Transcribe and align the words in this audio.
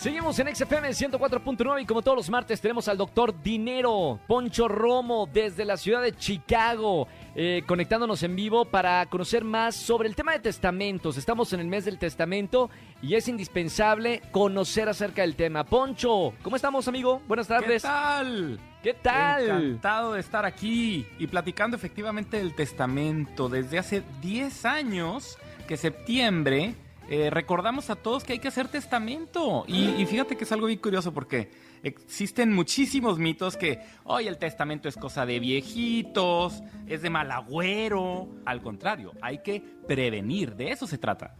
Seguimos 0.00 0.38
en 0.38 0.56
XFM 0.56 0.88
104.9 0.88 1.82
y 1.82 1.84
como 1.84 2.00
todos 2.00 2.16
los 2.16 2.30
martes 2.30 2.58
tenemos 2.58 2.88
al 2.88 2.96
doctor 2.96 3.42
Dinero, 3.42 4.18
Poncho 4.26 4.66
Romo, 4.66 5.28
desde 5.30 5.66
la 5.66 5.76
ciudad 5.76 6.00
de 6.00 6.16
Chicago, 6.16 7.06
eh, 7.34 7.64
conectándonos 7.66 8.22
en 8.22 8.34
vivo 8.34 8.64
para 8.64 9.04
conocer 9.10 9.44
más 9.44 9.76
sobre 9.76 10.08
el 10.08 10.16
tema 10.16 10.32
de 10.32 10.38
testamentos. 10.38 11.18
Estamos 11.18 11.52
en 11.52 11.60
el 11.60 11.66
mes 11.66 11.84
del 11.84 11.98
testamento 11.98 12.70
y 13.02 13.14
es 13.14 13.28
indispensable 13.28 14.22
conocer 14.32 14.88
acerca 14.88 15.20
del 15.20 15.36
tema. 15.36 15.64
Poncho, 15.64 16.32
¿cómo 16.42 16.56
estamos, 16.56 16.88
amigo? 16.88 17.20
Buenas 17.28 17.48
tardes. 17.48 17.82
¿Qué 17.82 17.88
tal? 17.88 18.60
¿Qué 18.82 18.94
tal? 18.94 19.42
Encantado 19.42 20.14
de 20.14 20.20
estar 20.20 20.46
aquí 20.46 21.06
y 21.18 21.26
platicando 21.26 21.76
efectivamente 21.76 22.38
del 22.38 22.54
testamento. 22.54 23.50
Desde 23.50 23.78
hace 23.78 24.02
10 24.22 24.64
años 24.64 25.36
que 25.68 25.76
septiembre 25.76 26.74
eh, 27.10 27.28
recordamos 27.28 27.90
a 27.90 27.96
todos 27.96 28.22
que 28.22 28.34
hay 28.34 28.38
que 28.38 28.46
hacer 28.46 28.68
testamento. 28.68 29.64
Y, 29.66 30.06
fíjate 30.06 30.36
que 30.36 30.44
es 30.44 30.52
algo 30.52 30.68
bien 30.68 30.78
curioso 30.78 31.12
porque 31.12 31.50
existen 31.82 32.52
muchísimos 32.52 33.18
mitos 33.18 33.56
que, 33.56 33.80
hoy 34.04 34.28
el 34.28 34.38
testamento 34.38 34.88
es 34.88 34.96
cosa 34.96 35.26
de 35.26 35.40
viejitos, 35.40 36.62
es 36.86 37.02
de 37.02 37.10
mal 37.10 37.32
agüero. 37.32 38.28
Al 38.46 38.62
contrario, 38.62 39.12
hay 39.20 39.42
que 39.42 39.60
prevenir, 39.88 40.54
de 40.54 40.70
eso 40.70 40.86
se 40.86 40.98
trata. 40.98 41.34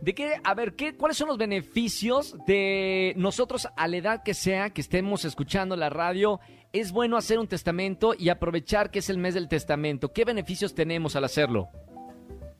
¿De 0.00 0.14
qué? 0.14 0.34
A 0.44 0.54
ver, 0.54 0.76
¿qué, 0.76 0.94
¿cuáles 0.94 1.16
son 1.16 1.26
los 1.26 1.36
beneficios 1.36 2.36
de 2.46 3.12
nosotros 3.16 3.66
a 3.76 3.88
la 3.88 3.96
edad 3.96 4.22
que 4.22 4.34
sea 4.34 4.70
que 4.70 4.80
estemos 4.80 5.24
escuchando 5.24 5.74
la 5.74 5.90
radio? 5.90 6.38
Es 6.72 6.92
bueno 6.92 7.16
hacer 7.16 7.40
un 7.40 7.48
testamento 7.48 8.14
y 8.16 8.28
aprovechar 8.28 8.92
que 8.92 9.00
es 9.00 9.10
el 9.10 9.18
mes 9.18 9.34
del 9.34 9.48
testamento. 9.48 10.12
¿Qué 10.12 10.24
beneficios 10.24 10.76
tenemos 10.76 11.16
al 11.16 11.24
hacerlo? 11.24 11.70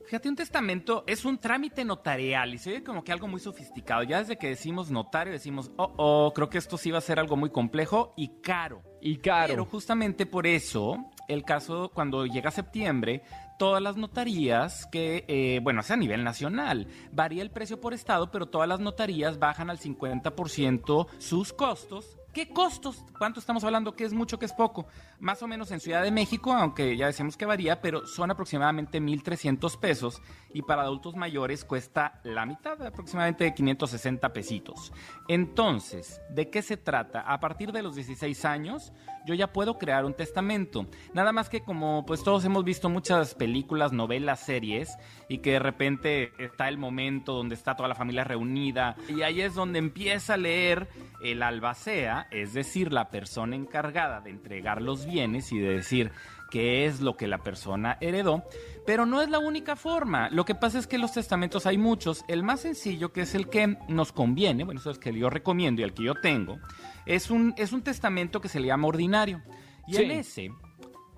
Fíjate, 0.09 0.27
un 0.27 0.35
testamento 0.35 1.03
es 1.05 1.23
un 1.23 1.37
trámite 1.37 1.85
notarial 1.85 2.55
y 2.55 2.57
se 2.57 2.71
ve 2.71 2.83
como 2.83 3.03
que 3.03 3.11
algo 3.11 3.27
muy 3.27 3.39
sofisticado. 3.39 4.01
Ya 4.01 4.17
desde 4.17 4.39
que 4.39 4.47
decimos 4.47 4.89
notario 4.89 5.31
decimos, 5.31 5.69
oh, 5.77 5.93
oh, 5.97 6.33
creo 6.33 6.49
que 6.49 6.57
esto 6.57 6.79
sí 6.79 6.89
va 6.89 6.97
a 6.97 7.01
ser 7.01 7.19
algo 7.19 7.37
muy 7.37 7.51
complejo 7.51 8.15
y 8.17 8.41
caro. 8.41 8.81
Y 9.01 9.17
caro. 9.17 9.49
Pero 9.49 9.65
justamente 9.65 10.25
por 10.25 10.47
eso, 10.47 10.97
el 11.27 11.43
caso 11.43 11.91
cuando 11.93 12.25
llega 12.25 12.49
septiembre, 12.49 13.21
todas 13.59 13.83
las 13.83 13.97
notarías 13.97 14.87
que, 14.87 15.25
eh, 15.27 15.59
bueno, 15.61 15.81
es 15.81 15.91
a 15.91 15.95
nivel 15.95 16.23
nacional, 16.23 16.87
varía 17.11 17.43
el 17.43 17.51
precio 17.51 17.79
por 17.79 17.93
estado, 17.93 18.31
pero 18.31 18.47
todas 18.47 18.67
las 18.67 18.79
notarías 18.79 19.37
bajan 19.37 19.69
al 19.69 19.77
50% 19.77 21.05
sus 21.19 21.53
costos 21.53 22.17
¿Qué 22.33 22.49
costos? 22.49 23.03
¿Cuánto 23.17 23.39
estamos 23.39 23.63
hablando? 23.63 23.95
¿Qué 23.95 24.03
es 24.03 24.13
mucho, 24.13 24.37
qué 24.37 24.45
es 24.45 24.53
poco? 24.53 24.85
Más 25.19 25.41
o 25.41 25.47
menos 25.47 25.71
en 25.71 25.79
Ciudad 25.79 26.03
de 26.03 26.11
México, 26.11 26.53
aunque 26.53 26.95
ya 26.95 27.07
decimos 27.07 27.35
que 27.35 27.45
varía, 27.45 27.81
pero 27.81 28.05
son 28.05 28.29
aproximadamente 28.29 29.01
1.300 29.01 29.79
pesos 29.79 30.21
y 30.53 30.61
para 30.61 30.83
adultos 30.83 31.15
mayores 31.15 31.65
cuesta 31.65 32.21
la 32.23 32.45
mitad, 32.45 32.81
aproximadamente 32.85 33.51
560 33.53 34.31
pesitos. 34.31 34.93
Entonces, 35.27 36.21
¿de 36.29 36.49
qué 36.51 36.61
se 36.61 36.77
trata? 36.77 37.21
A 37.21 37.39
partir 37.39 37.71
de 37.71 37.81
los 37.81 37.95
16 37.95 38.45
años, 38.45 38.93
yo 39.25 39.33
ya 39.33 39.51
puedo 39.51 39.77
crear 39.77 40.05
un 40.05 40.13
testamento. 40.13 40.87
Nada 41.13 41.31
más 41.31 41.49
que 41.49 41.61
como 41.61 42.05
pues 42.05 42.23
todos 42.23 42.45
hemos 42.45 42.63
visto 42.63 42.89
muchas 42.89 43.35
películas, 43.35 43.91
novelas, 43.91 44.39
series, 44.39 44.97
y 45.27 45.39
que 45.39 45.53
de 45.53 45.59
repente 45.59 46.31
está 46.37 46.69
el 46.69 46.77
momento 46.77 47.33
donde 47.33 47.55
está 47.55 47.75
toda 47.75 47.89
la 47.89 47.95
familia 47.95 48.23
reunida, 48.23 48.95
y 49.07 49.23
ahí 49.23 49.41
es 49.41 49.55
donde 49.55 49.79
empieza 49.79 50.35
a 50.35 50.37
leer 50.37 50.87
el 51.21 51.43
albacea 51.43 52.27
es 52.31 52.53
decir, 52.53 52.91
la 52.91 53.09
persona 53.09 53.55
encargada 53.55 54.21
de 54.21 54.29
entregar 54.29 54.81
los 54.81 55.05
bienes 55.05 55.51
y 55.51 55.59
de 55.59 55.69
decir 55.69 56.11
qué 56.49 56.85
es 56.85 57.01
lo 57.01 57.15
que 57.15 57.27
la 57.27 57.39
persona 57.39 57.97
heredó, 58.01 58.43
pero 58.85 59.05
no 59.05 59.21
es 59.21 59.29
la 59.29 59.39
única 59.39 59.75
forma. 59.75 60.29
Lo 60.29 60.45
que 60.45 60.55
pasa 60.55 60.79
es 60.79 60.87
que 60.87 60.97
los 60.97 61.13
testamentos 61.13 61.65
hay 61.65 61.77
muchos. 61.77 62.23
El 62.27 62.43
más 62.43 62.61
sencillo, 62.61 63.13
que 63.13 63.21
es 63.21 63.35
el 63.35 63.49
que 63.49 63.77
nos 63.87 64.11
conviene, 64.11 64.63
bueno, 64.63 64.79
eso 64.79 64.91
es 64.91 64.99
que 64.99 65.13
yo 65.13 65.29
recomiendo 65.29 65.81
y 65.81 65.83
el 65.83 65.93
que 65.93 66.03
yo 66.03 66.15
tengo, 66.15 66.59
es 67.05 67.29
un, 67.29 67.53
es 67.57 67.71
un 67.71 67.81
testamento 67.81 68.41
que 68.41 68.49
se 68.49 68.59
le 68.59 68.67
llama 68.67 68.87
ordinario. 68.87 69.41
Y 69.87 69.97
en 69.97 70.11
ese, 70.11 70.49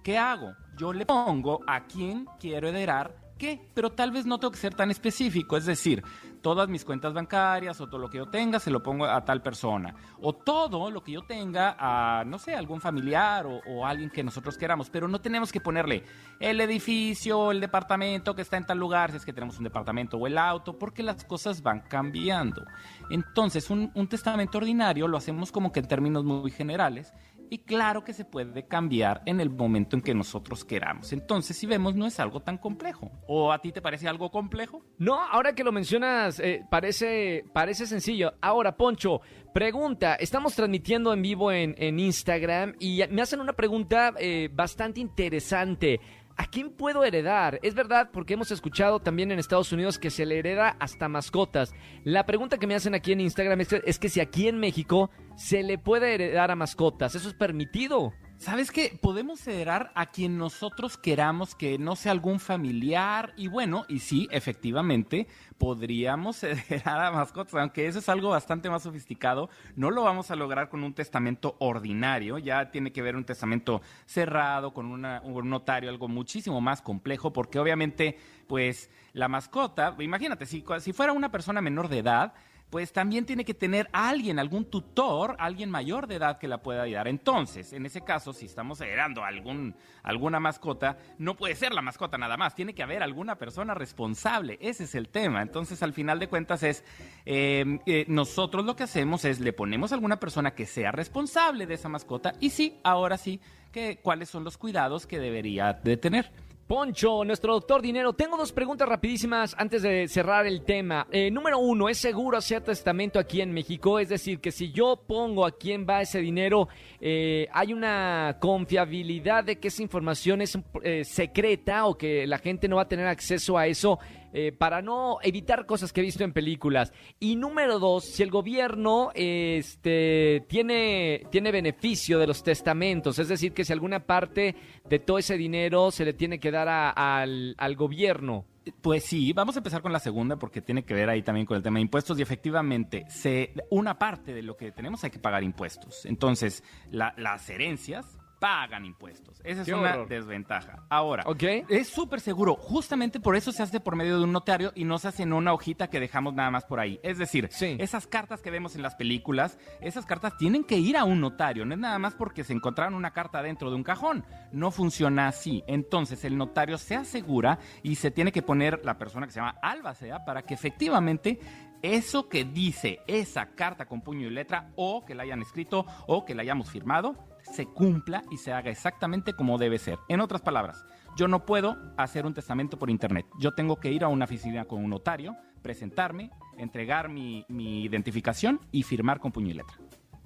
¿qué 0.03 0.17
hago? 0.17 0.53
Yo 0.77 0.93
le 0.93 1.05
pongo 1.05 1.59
a 1.67 1.85
quién 1.85 2.25
quiero 2.39 2.69
heredar 2.69 3.21
qué, 3.37 3.59
pero 3.73 3.91
tal 3.91 4.11
vez 4.11 4.25
no 4.25 4.39
tengo 4.39 4.51
que 4.51 4.59
ser 4.59 4.75
tan 4.75 4.91
específico, 4.91 5.57
es 5.57 5.65
decir, 5.65 6.03
todas 6.41 6.67
mis 6.69 6.83
cuentas 6.83 7.13
bancarias 7.13 7.79
o 7.81 7.87
todo 7.87 7.99
lo 7.99 8.09
que 8.09 8.17
yo 8.17 8.27
tenga 8.27 8.59
se 8.59 8.71
lo 8.71 8.81
pongo 8.83 9.05
a 9.05 9.23
tal 9.23 9.41
persona, 9.41 9.95
o 10.19 10.33
todo 10.33 10.89
lo 10.91 11.03
que 11.03 11.13
yo 11.13 11.21
tenga 11.23 11.75
a, 11.77 12.23
no 12.25 12.39
sé, 12.39 12.55
algún 12.55 12.81
familiar 12.81 13.45
o, 13.45 13.85
alguien 13.85 14.09
que 14.09 14.23
nosotros 14.23 14.57
queramos, 14.57 14.89
pero 14.89 15.07
no 15.07 15.19
tenemos 15.21 15.51
que 15.51 15.59
ponerle 15.59 16.03
el 16.39 16.61
edificio, 16.61 17.51
el 17.51 17.59
departamento 17.59 18.35
que 18.35 18.41
está 18.41 18.57
en 18.57 18.65
tal 18.65 18.77
lugar, 18.77 19.11
si 19.11 19.17
es 19.17 19.25
que 19.25 19.33
tenemos 19.33 19.57
un 19.57 19.63
departamento 19.63 20.17
o 20.17 20.27
el 20.27 20.37
auto, 20.37 20.77
porque 20.77 21.03
las 21.03 21.23
cosas 21.25 21.61
van 21.61 21.81
cambiando. 21.81 22.65
Entonces, 23.09 23.69
un, 23.69 23.91
un 23.93 24.07
testamento 24.07 24.57
ordinario 24.57 25.07
lo 25.07 25.17
hacemos 25.17 25.51
como 25.51 25.71
que 25.71 25.79
en 25.79 25.87
términos 25.87 26.23
muy 26.23 26.51
generales 26.51 27.13
y 27.51 27.57
claro 27.59 28.05
que 28.05 28.13
se 28.13 28.23
puede 28.23 28.65
cambiar 28.65 29.23
en 29.25 29.41
el 29.41 29.49
momento 29.49 29.97
en 29.97 30.01
que 30.01 30.15
nosotros 30.15 30.63
queramos. 30.63 31.11
Entonces, 31.11 31.57
si 31.57 31.67
vemos, 31.67 31.95
no 31.95 32.07
es 32.07 32.17
algo 32.21 32.39
tan 32.39 32.57
complejo. 32.57 33.11
¿O 33.27 33.51
a 33.51 33.59
ti 33.59 33.73
te 33.73 33.81
parece 33.81 34.07
algo 34.07 34.31
complejo? 34.31 34.85
No, 34.97 35.21
ahora 35.21 35.53
que 35.53 35.65
lo 35.65 35.73
mencionas, 35.73 36.39
eh, 36.39 36.65
parece, 36.71 37.43
parece 37.51 37.87
sencillo. 37.87 38.35
Ahora, 38.39 38.77
Poncho, 38.77 39.19
pregunta, 39.53 40.15
estamos 40.15 40.55
transmitiendo 40.55 41.11
en 41.11 41.21
vivo 41.21 41.51
en, 41.51 41.99
Instagram 41.99 42.75
y 42.79 43.01
me 43.09 43.21
hacen 43.21 43.41
una 43.41 43.51
pregunta 43.51 44.13
eh, 44.17 44.49
bastante 44.49 45.01
interesante. 45.01 45.99
¿A 46.37 46.47
quién 46.47 46.71
puedo 46.71 47.03
heredar? 47.03 47.59
Es 47.63 47.75
verdad, 47.75 48.09
porque 48.11 48.33
hemos 48.33 48.51
escuchado 48.51 48.99
también 48.99 49.31
en 49.31 49.39
Estados 49.39 49.71
Unidos 49.71 49.99
que 49.99 50.09
se 50.09 50.25
le 50.25 50.39
hereda 50.39 50.75
hasta 50.79 51.07
mascotas. 51.07 51.73
La 52.03 52.25
pregunta 52.25 52.57
que 52.57 52.67
me 52.67 52.75
hacen 52.75 52.95
aquí 52.95 53.11
en 53.11 53.21
Instagram 53.21 53.61
es 53.61 53.99
que, 53.99 54.09
si 54.09 54.19
aquí 54.19 54.47
en 54.47 54.59
México 54.59 55.09
se 55.35 55.63
le 55.63 55.77
puede 55.77 56.13
heredar 56.13 56.51
a 56.51 56.55
mascotas. 56.55 57.15
¿Eso 57.15 57.29
es 57.29 57.33
permitido? 57.33 58.13
¿Sabes 58.41 58.71
qué? 58.71 58.97
Podemos 58.99 59.45
heredar 59.47 59.91
a 59.93 60.07
quien 60.07 60.39
nosotros 60.39 60.97
queramos 60.97 61.53
que 61.53 61.77
no 61.77 61.95
sea 61.95 62.11
algún 62.11 62.39
familiar. 62.39 63.33
Y 63.37 63.47
bueno, 63.47 63.85
y 63.87 63.99
sí, 63.99 64.27
efectivamente, 64.31 65.27
podríamos 65.59 66.41
heredar 66.43 67.05
a 67.05 67.11
mascotas, 67.11 67.53
aunque 67.53 67.85
eso 67.85 67.99
es 67.99 68.09
algo 68.09 68.29
bastante 68.29 68.67
más 68.67 68.81
sofisticado. 68.81 69.51
No 69.75 69.91
lo 69.91 70.01
vamos 70.01 70.31
a 70.31 70.35
lograr 70.35 70.69
con 70.69 70.83
un 70.83 70.95
testamento 70.95 71.55
ordinario. 71.59 72.39
Ya 72.39 72.71
tiene 72.71 72.91
que 72.91 73.03
ver 73.03 73.15
un 73.15 73.25
testamento 73.25 73.83
cerrado, 74.07 74.73
con 74.73 74.87
un 74.87 75.49
notario, 75.51 75.91
algo 75.91 76.07
muchísimo 76.07 76.61
más 76.61 76.81
complejo, 76.81 77.31
porque 77.31 77.59
obviamente, 77.59 78.17
pues, 78.47 78.89
la 79.13 79.27
mascota, 79.27 79.95
imagínate, 79.99 80.47
si, 80.47 80.63
si 80.79 80.93
fuera 80.93 81.13
una 81.13 81.29
persona 81.29 81.61
menor 81.61 81.89
de 81.89 81.99
edad, 81.99 82.33
pues 82.71 82.93
también 82.93 83.25
tiene 83.25 83.43
que 83.43 83.53
tener 83.53 83.89
alguien, 83.91 84.39
algún 84.39 84.63
tutor, 84.63 85.35
alguien 85.39 85.69
mayor 85.69 86.07
de 86.07 86.15
edad 86.15 86.39
que 86.39 86.47
la 86.47 86.63
pueda 86.63 86.83
ayudar. 86.83 87.09
Entonces, 87.09 87.73
en 87.73 87.85
ese 87.85 87.99
caso, 87.99 88.31
si 88.31 88.45
estamos 88.45 88.79
heredando 88.79 89.25
algún, 89.25 89.75
alguna 90.03 90.39
mascota, 90.39 90.97
no 91.17 91.35
puede 91.35 91.55
ser 91.55 91.73
la 91.73 91.81
mascota 91.81 92.17
nada 92.17 92.37
más, 92.37 92.55
tiene 92.55 92.73
que 92.73 92.81
haber 92.81 93.03
alguna 93.03 93.35
persona 93.35 93.73
responsable. 93.73 94.57
Ese 94.61 94.85
es 94.85 94.95
el 94.95 95.09
tema. 95.09 95.41
Entonces, 95.41 95.83
al 95.83 95.91
final 95.91 96.17
de 96.17 96.29
cuentas, 96.29 96.63
es 96.63 96.85
eh, 97.25 97.79
eh, 97.85 98.05
nosotros 98.07 98.65
lo 98.65 98.77
que 98.77 98.83
hacemos 98.83 99.25
es 99.25 99.41
le 99.41 99.51
ponemos 99.51 99.91
a 99.91 99.95
alguna 99.95 100.17
persona 100.17 100.55
que 100.55 100.65
sea 100.65 100.93
responsable 100.93 101.67
de 101.67 101.73
esa 101.73 101.89
mascota 101.89 102.35
y 102.39 102.51
sí, 102.51 102.79
ahora 102.83 103.17
sí, 103.17 103.41
que, 103.73 103.99
cuáles 104.01 104.29
son 104.29 104.45
los 104.45 104.57
cuidados 104.57 105.05
que 105.05 105.19
debería 105.19 105.73
de 105.73 105.97
tener. 105.97 106.31
Poncho, 106.71 107.25
nuestro 107.25 107.51
doctor 107.51 107.81
Dinero, 107.81 108.13
tengo 108.13 108.37
dos 108.37 108.53
preguntas 108.53 108.87
rapidísimas 108.87 109.53
antes 109.57 109.81
de 109.81 110.07
cerrar 110.07 110.47
el 110.47 110.63
tema. 110.63 111.05
Eh, 111.11 111.29
número 111.29 111.59
uno, 111.59 111.89
¿es 111.89 111.97
seguro 111.97 112.37
hacer 112.37 112.61
testamento 112.61 113.19
aquí 113.19 113.41
en 113.41 113.51
México? 113.51 113.99
Es 113.99 114.07
decir, 114.07 114.39
que 114.39 114.53
si 114.53 114.71
yo 114.71 114.95
pongo 114.95 115.45
a 115.45 115.51
quién 115.51 115.85
va 115.85 115.99
ese 116.01 116.19
dinero, 116.19 116.69
eh, 117.01 117.49
¿hay 117.51 117.73
una 117.73 118.37
confiabilidad 118.39 119.43
de 119.43 119.59
que 119.59 119.67
esa 119.67 119.81
información 119.81 120.41
es 120.41 120.57
eh, 120.81 121.03
secreta 121.03 121.87
o 121.87 121.97
que 121.97 122.25
la 122.25 122.37
gente 122.37 122.69
no 122.69 122.77
va 122.77 122.83
a 122.83 122.87
tener 122.87 123.07
acceso 123.07 123.57
a 123.57 123.67
eso? 123.67 123.99
Eh, 124.33 124.51
para 124.51 124.81
no 124.81 125.17
evitar 125.23 125.65
cosas 125.65 125.91
que 125.91 126.01
he 126.01 126.03
visto 126.03 126.23
en 126.23 126.31
películas. 126.31 126.93
Y 127.19 127.35
número 127.35 127.79
dos, 127.79 128.05
si 128.05 128.23
el 128.23 128.31
gobierno 128.31 129.11
este, 129.13 130.45
tiene, 130.47 131.23
tiene 131.29 131.51
beneficio 131.51 132.17
de 132.17 132.27
los 132.27 132.43
testamentos, 132.43 133.19
es 133.19 133.27
decir, 133.27 133.53
que 133.53 133.65
si 133.65 133.73
alguna 133.73 134.05
parte 134.05 134.55
de 134.87 134.99
todo 134.99 135.17
ese 135.17 135.37
dinero 135.37 135.91
se 135.91 136.05
le 136.05 136.13
tiene 136.13 136.39
que 136.39 136.51
dar 136.51 136.67
al, 136.95 137.55
al 137.57 137.75
gobierno. 137.75 138.45
Pues 138.81 139.05
sí, 139.05 139.33
vamos 139.33 139.55
a 139.55 139.59
empezar 139.59 139.81
con 139.81 139.91
la 139.91 139.99
segunda 139.99 140.37
porque 140.37 140.61
tiene 140.61 140.83
que 140.83 140.93
ver 140.93 141.09
ahí 141.09 141.23
también 141.23 141.47
con 141.47 141.57
el 141.57 141.63
tema 141.63 141.79
de 141.79 141.81
impuestos 141.81 142.19
y 142.19 142.21
efectivamente 142.21 143.05
se, 143.09 143.53
una 143.71 143.97
parte 143.97 144.35
de 144.35 144.43
lo 144.43 144.55
que 144.55 144.71
tenemos 144.71 145.03
hay 145.03 145.09
que 145.09 145.17
pagar 145.17 145.43
impuestos. 145.43 146.05
Entonces, 146.05 146.63
las 146.91 147.49
herencias 147.49 148.20
pagan 148.41 148.85
impuestos. 148.85 149.39
Esa 149.43 149.61
es 149.61 149.67
Qué 149.67 149.73
una 149.75 149.91
horror. 149.93 150.07
desventaja. 150.09 150.83
Ahora, 150.89 151.21
Ok. 151.27 151.43
es 151.69 151.87
súper 151.89 152.19
seguro. 152.21 152.55
Justamente 152.55 153.19
por 153.19 153.35
eso 153.35 153.51
se 153.51 153.61
hace 153.61 153.79
por 153.79 153.95
medio 153.95 154.17
de 154.17 154.23
un 154.23 154.31
notario 154.31 154.71
y 154.73 154.83
no 154.83 154.97
se 154.97 155.09
hace 155.09 155.21
en 155.21 155.31
una 155.33 155.53
hojita 155.53 155.91
que 155.91 155.99
dejamos 155.99 156.33
nada 156.33 156.49
más 156.49 156.65
por 156.65 156.79
ahí. 156.79 156.99
Es 157.03 157.19
decir, 157.19 157.49
Sí. 157.51 157.77
esas 157.79 158.07
cartas 158.07 158.41
que 158.41 158.49
vemos 158.49 158.75
en 158.75 158.81
las 158.81 158.95
películas, 158.95 159.59
esas 159.79 160.07
cartas 160.07 160.35
tienen 160.37 160.63
que 160.63 160.79
ir 160.79 160.97
a 160.97 161.03
un 161.03 161.21
notario. 161.21 161.65
No 161.65 161.75
es 161.75 161.79
nada 161.79 161.99
más 161.99 162.15
porque 162.15 162.43
se 162.43 162.53
encontraron 162.53 162.95
una 162.95 163.11
carta 163.11 163.43
dentro 163.43 163.69
de 163.69 163.75
un 163.75 163.83
cajón. 163.83 164.25
No 164.51 164.71
funciona 164.71 165.27
así. 165.27 165.63
Entonces, 165.67 166.25
el 166.25 166.35
notario 166.35 166.79
se 166.79 166.95
asegura 166.95 167.59
y 167.83 167.93
se 167.93 168.09
tiene 168.09 168.31
que 168.31 168.41
poner 168.41 168.81
la 168.83 168.97
persona 168.97 169.27
que 169.27 169.33
se 169.33 169.39
llama 169.39 169.55
albacea 169.61 170.25
para 170.25 170.41
que 170.41 170.55
efectivamente 170.55 171.39
eso 171.81 172.29
que 172.29 172.45
dice 172.45 172.99
esa 173.07 173.55
carta 173.55 173.85
con 173.85 174.01
puño 174.01 174.27
y 174.27 174.31
letra 174.31 174.71
o 174.75 175.05
que 175.05 175.15
la 175.15 175.23
hayan 175.23 175.41
escrito 175.41 175.85
o 176.07 176.25
que 176.25 176.35
la 176.35 176.41
hayamos 176.41 176.69
firmado 176.69 177.15
se 177.43 177.65
cumpla 177.65 178.23
y 178.31 178.37
se 178.37 178.53
haga 178.53 178.69
exactamente 178.69 179.33
como 179.33 179.57
debe 179.57 179.77
ser. 179.77 179.99
En 180.07 180.21
otras 180.21 180.41
palabras, 180.41 180.85
yo 181.17 181.27
no 181.27 181.45
puedo 181.45 181.77
hacer 181.97 182.25
un 182.25 182.33
testamento 182.33 182.77
por 182.77 182.89
internet. 182.89 183.25
Yo 183.39 183.53
tengo 183.53 183.77
que 183.77 183.91
ir 183.91 184.03
a 184.03 184.07
una 184.07 184.25
oficina 184.25 184.65
con 184.65 184.83
un 184.83 184.89
notario, 184.89 185.35
presentarme, 185.61 186.31
entregar 186.57 187.09
mi, 187.09 187.45
identificación 187.49 188.59
y 188.71 188.83
firmar 188.83 189.19
con 189.19 189.31
puño 189.31 189.49
y 189.49 189.53
letra. 189.53 189.77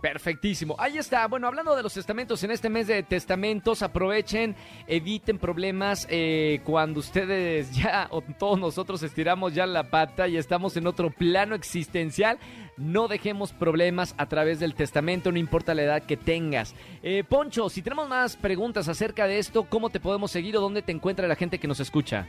Perfectísimo. 0.06 0.76
Ahí 0.78 1.00
está. 1.00 1.26
Bueno, 1.28 1.48
hablando 1.48 1.76
de 1.76 1.82
los 1.82 1.96
testamentos, 1.96 2.44
en 2.44 2.52
este 2.52 2.70
mes 2.70 2.86
de 2.86 3.02
testamentos, 3.02 3.82
aprovechen, 3.82 4.56
eviten 4.86 5.40
problemas 5.40 6.06
eh, 6.12 6.62
cuando 6.64 7.00
ustedes 7.00 7.76
ya, 7.76 8.08
o 8.12 8.22
todos 8.22 8.60
nosotros 8.60 9.02
estiramos 9.02 9.56
ya 9.56 9.66
la 9.66 9.90
pata 9.90 10.28
y 10.28 10.38
estamos 10.38 10.78
en 10.78 10.86
otro 10.86 11.10
plano 11.10 11.56
existencial. 11.56 12.38
No 12.78 13.08
dejemos 13.08 13.52
problemas 13.52 14.14
a 14.20 14.28
través 14.28 14.60
del 14.60 14.76
testamento, 14.76 15.32
no 15.32 15.40
importa 15.40 15.74
la 15.74 15.82
edad 15.82 16.04
que 16.04 16.18
tengas. 16.18 16.76
Eh, 17.02 17.24
Poncho, 17.28 17.68
si 17.70 17.82
tenemos 17.82 18.08
más 18.08 18.36
preguntas 18.36 18.88
acerca 18.88 19.26
de 19.26 19.40
esto, 19.40 19.64
¿cómo 19.64 19.90
te 19.90 20.00
podemos 20.00 20.30
seguir 20.30 20.56
o 20.56 20.62
dónde 20.62 20.84
te 20.84 20.92
encuentra 20.92 21.28
la 21.28 21.36
gente 21.36 21.58
que 21.58 21.68
nos 21.68 21.80
escucha? 21.80 22.28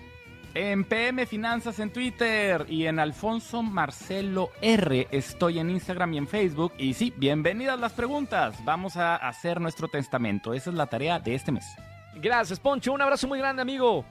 En 0.58 0.84
PM 0.84 1.26
Finanzas 1.26 1.80
en 1.80 1.90
Twitter 1.90 2.64
y 2.66 2.86
en 2.86 2.98
Alfonso 2.98 3.62
Marcelo 3.62 4.48
R. 4.62 5.06
Estoy 5.10 5.58
en 5.58 5.68
Instagram 5.68 6.14
y 6.14 6.16
en 6.16 6.26
Facebook. 6.26 6.72
Y 6.78 6.94
sí, 6.94 7.12
bienvenidas 7.14 7.78
las 7.78 7.92
preguntas. 7.92 8.56
Vamos 8.64 8.96
a 8.96 9.16
hacer 9.16 9.60
nuestro 9.60 9.88
testamento. 9.88 10.54
Esa 10.54 10.70
es 10.70 10.76
la 10.76 10.86
tarea 10.86 11.20
de 11.20 11.34
este 11.34 11.52
mes. 11.52 11.66
Gracias, 12.14 12.58
Poncho. 12.58 12.94
Un 12.94 13.02
abrazo 13.02 13.28
muy 13.28 13.38
grande, 13.38 13.60
amigo. 13.60 14.06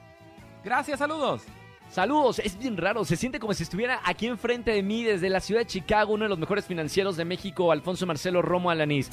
Gracias, 0.62 1.00
saludos. 1.00 1.42
Saludos, 1.90 2.38
es 2.38 2.56
bien 2.56 2.76
raro, 2.76 3.04
se 3.04 3.16
siente 3.16 3.40
como 3.40 3.54
si 3.54 3.64
estuviera 3.64 4.00
aquí 4.04 4.26
enfrente 4.26 4.70
de 4.72 4.82
mí 4.82 5.02
desde 5.02 5.30
la 5.30 5.40
ciudad 5.40 5.62
de 5.62 5.66
Chicago, 5.66 6.14
uno 6.14 6.24
de 6.24 6.28
los 6.28 6.38
mejores 6.38 6.64
financieros 6.64 7.16
de 7.16 7.24
México, 7.24 7.70
Alfonso 7.72 8.06
Marcelo 8.06 8.42
Romo 8.42 8.70
Alanís. 8.70 9.08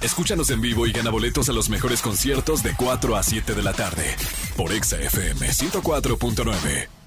Escúchanos 0.00 0.50
en 0.50 0.60
vivo 0.60 0.86
y 0.86 0.92
gana 0.92 1.10
boletos 1.10 1.48
a 1.48 1.52
los 1.52 1.68
mejores 1.68 2.00
conciertos 2.00 2.62
de 2.62 2.74
4 2.76 3.16
a 3.16 3.22
7 3.22 3.54
de 3.54 3.62
la 3.62 3.72
tarde 3.72 4.16
por 4.56 4.72
Exa 4.72 4.96
FM 4.98 5.48
104.9. 5.48 7.01